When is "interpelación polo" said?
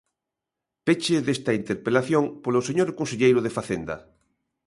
1.59-2.65